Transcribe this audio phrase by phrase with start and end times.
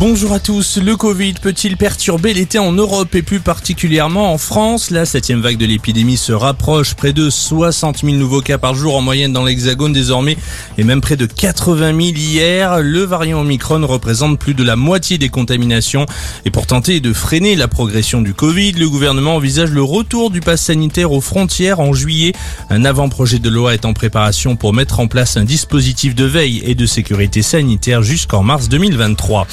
[0.00, 0.78] Bonjour à tous.
[0.78, 4.90] Le Covid peut-il perturber l'été en Europe et plus particulièrement en France?
[4.90, 6.94] La septième vague de l'épidémie se rapproche.
[6.94, 10.38] Près de 60 000 nouveaux cas par jour en moyenne dans l'Hexagone désormais
[10.78, 12.80] et même près de 80 000 hier.
[12.80, 16.06] Le variant Omicron représente plus de la moitié des contaminations.
[16.46, 20.40] Et pour tenter de freiner la progression du Covid, le gouvernement envisage le retour du
[20.40, 22.32] pass sanitaire aux frontières en juillet.
[22.70, 26.62] Un avant-projet de loi est en préparation pour mettre en place un dispositif de veille
[26.64, 29.46] et de sécurité sanitaire jusqu'en mars 2023.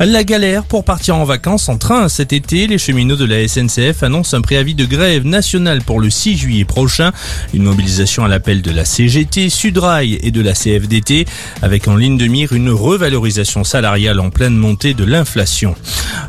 [0.00, 2.66] La galère pour partir en vacances en train cet été.
[2.66, 6.64] Les cheminots de la SNCF annoncent un préavis de grève nationale pour le 6 juillet
[6.64, 7.12] prochain.
[7.52, 11.26] Une mobilisation à l'appel de la CGT, Sudrail et de la CFDT
[11.60, 15.74] avec en ligne de mire une revalorisation salariale en pleine montée de l'inflation.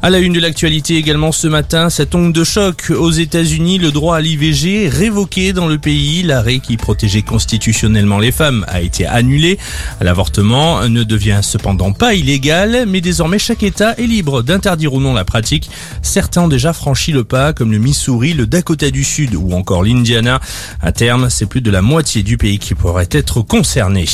[0.02, 3.91] À la une de l'actualité également ce matin, cette onde de choc aux États-Unis, le
[3.91, 6.23] droit à l'IVG révoqué dans le pays.
[6.23, 9.58] L'arrêt qui protégeait constitutionnellement les femmes a été annulé.
[10.02, 15.14] L'avortement ne devient cependant pas illégal, mais désormais chaque État est libre d'interdire ou non
[15.14, 15.70] la pratique.
[16.02, 19.84] Certains ont déjà franchi le pas, comme le Missouri, le Dakota du Sud ou encore
[19.84, 20.40] l'Indiana.
[20.82, 24.06] À terme, c'est plus de la moitié du pays qui pourrait être concerné.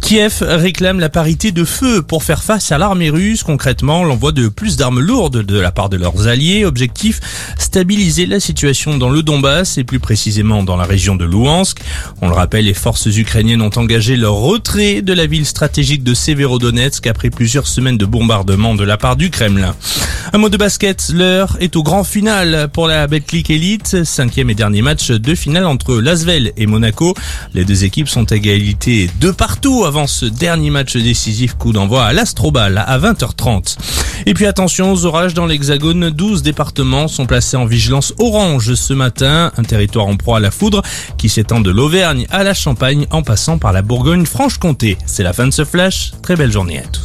[0.00, 3.42] Kiev réclame la parité de feu pour faire face à l'armée russe.
[3.42, 6.64] Concrètement, l'envoi de plus d'armes lourdes de la part de leurs alliés.
[6.64, 7.20] Objectif,
[7.58, 11.80] stabiliser la situation dans le Donbass et plus précisément dans la région de Louhansk.
[12.22, 16.14] On le rappelle, les forces ukrainiennes ont engagé leur retrait de la ville stratégique de
[16.14, 19.74] Severodonetsk après plusieurs semaines de bombardements de la part du Kremlin.
[20.32, 24.54] Un mot de basket, l'heure est au grand final pour la Betclic Elite, cinquième et
[24.54, 27.14] dernier match de finale entre Lasvel et Monaco.
[27.54, 32.04] Les deux équipes sont à égalité de partout avant ce dernier match décisif coup d'envoi
[32.04, 33.78] à l'Astrobal à 20h30.
[34.26, 38.92] Et puis attention aux orages dans l'Hexagone, 12 départements sont placés en vigilance orange ce
[38.92, 40.82] matin, un territoire en proie à la foudre
[41.16, 44.98] qui s'étend de l'Auvergne à la Champagne en passant par la Bourgogne-Franche-Comté.
[45.06, 46.98] C'est la fin de ce flash, très belle journée à tous.